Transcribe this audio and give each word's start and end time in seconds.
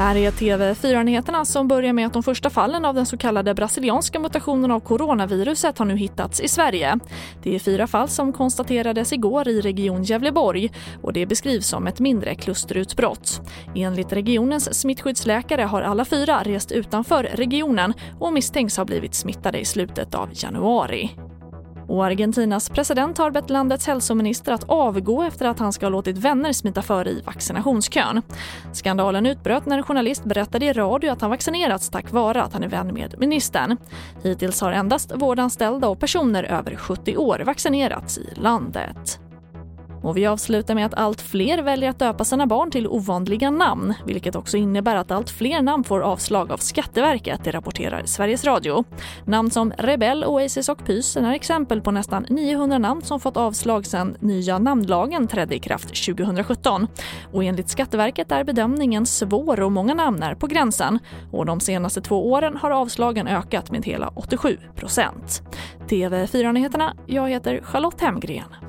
Här 0.00 0.16
är 0.16 0.30
TV4-nyheterna 0.30 1.44
som 1.44 1.68
börjar 1.68 1.92
med 1.92 2.06
att 2.06 2.12
de 2.12 2.22
första 2.22 2.50
fallen 2.50 2.84
av 2.84 2.94
den 2.94 3.06
så 3.06 3.16
kallade 3.16 3.54
brasilianska 3.54 4.18
mutationen 4.18 4.70
av 4.70 4.80
coronaviruset 4.80 5.78
har 5.78 5.86
nu 5.86 5.96
hittats 5.96 6.40
i 6.40 6.48
Sverige. 6.48 6.98
Det 7.42 7.54
är 7.54 7.58
fyra 7.58 7.86
fall 7.86 8.08
som 8.08 8.32
konstaterades 8.32 9.12
igår 9.12 9.48
i 9.48 9.60
Region 9.60 10.02
Gävleborg 10.02 10.72
och 11.02 11.12
det 11.12 11.26
beskrivs 11.26 11.66
som 11.66 11.86
ett 11.86 12.00
mindre 12.00 12.34
klusterutbrott. 12.34 13.40
Enligt 13.74 14.12
regionens 14.12 14.80
smittskyddsläkare 14.80 15.62
har 15.62 15.82
alla 15.82 16.04
fyra 16.04 16.42
rest 16.42 16.72
utanför 16.72 17.22
regionen 17.22 17.94
och 18.18 18.32
misstänks 18.32 18.76
ha 18.76 18.84
blivit 18.84 19.14
smittade 19.14 19.58
i 19.58 19.64
slutet 19.64 20.14
av 20.14 20.28
januari. 20.32 21.10
Och 21.90 22.04
Argentinas 22.04 22.68
president 22.68 23.18
har 23.18 23.30
bett 23.30 23.50
landets 23.50 23.86
hälsominister 23.86 24.52
att 24.52 24.64
avgå 24.64 25.22
efter 25.22 25.46
att 25.46 25.58
han 25.58 25.72
ska 25.72 25.86
ha 25.86 25.90
låtit 25.90 26.18
vänner 26.18 26.52
smita 26.52 26.82
före 26.82 27.10
i 27.10 27.20
vaccinationskön. 27.20 28.22
Skandalen 28.72 29.26
utbröt 29.26 29.66
när 29.66 29.76
en 29.76 29.82
journalist 29.82 30.24
berättade 30.24 30.66
i 30.66 30.72
radio 30.72 31.10
att 31.10 31.20
han 31.20 31.30
vaccinerats 31.30 31.90
tack 31.90 32.12
vare 32.12 32.42
att 32.42 32.52
han 32.52 32.62
är 32.62 32.68
vän 32.68 32.94
med 32.94 33.14
ministern. 33.18 33.76
Hittills 34.22 34.60
har 34.60 34.72
endast 34.72 35.12
vårdanställda 35.14 35.88
och 35.88 36.00
personer 36.00 36.44
över 36.44 36.76
70 36.76 37.16
år 37.16 37.42
vaccinerats 37.46 38.18
i 38.18 38.28
landet. 38.34 39.19
Och 40.02 40.16
vi 40.16 40.26
avslutar 40.26 40.74
med 40.74 40.86
att 40.86 40.94
allt 40.94 41.20
fler 41.20 41.62
väljer 41.62 41.90
att 41.90 41.98
döpa 41.98 42.24
sina 42.24 42.46
barn 42.46 42.70
till 42.70 42.88
ovanliga 42.88 43.50
namn 43.50 43.94
vilket 44.06 44.36
också 44.36 44.56
innebär 44.56 44.96
att 44.96 45.10
allt 45.10 45.30
fler 45.30 45.62
namn 45.62 45.84
får 45.84 46.00
avslag 46.00 46.52
av 46.52 46.56
Skatteverket, 46.56 47.44
det 47.44 47.50
rapporterar 47.50 48.02
Sveriges 48.04 48.44
Radio. 48.44 48.84
Namn 49.24 49.50
som 49.50 49.72
Rebell, 49.78 50.24
Oasis 50.24 50.68
och 50.68 50.84
Pysen 50.86 51.24
är 51.24 51.34
exempel 51.34 51.80
på 51.80 51.90
nästan 51.90 52.26
900 52.28 52.78
namn 52.78 53.02
som 53.02 53.20
fått 53.20 53.36
avslag 53.36 53.86
sedan 53.86 54.16
nya 54.20 54.58
namnlagen 54.58 55.28
trädde 55.28 55.54
i 55.54 55.58
kraft 55.58 56.04
2017. 56.06 56.86
Och 57.32 57.44
enligt 57.44 57.68
Skatteverket 57.68 58.32
är 58.32 58.44
bedömningen 58.44 59.06
svår 59.06 59.60
och 59.60 59.72
många 59.72 59.94
namn 59.94 60.22
är 60.22 60.34
på 60.34 60.46
gränsen. 60.46 60.98
Och 61.32 61.46
de 61.46 61.60
senaste 61.60 62.00
två 62.00 62.30
åren 62.30 62.56
har 62.56 62.70
avslagen 62.70 63.28
ökat 63.28 63.70
med 63.70 63.84
hela 63.84 64.08
87 64.08 64.58
procent. 64.76 65.42
TV4-nyheterna, 65.88 66.94
jag 67.06 67.28
heter 67.28 67.60
Charlotte 67.62 68.00
Hemgren. 68.00 68.59